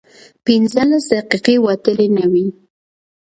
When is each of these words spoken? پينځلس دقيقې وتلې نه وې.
پينځلس 0.45 1.03
دقيقې 1.13 1.55
وتلې 1.65 2.07
نه 2.17 2.25
وې. 2.31 2.47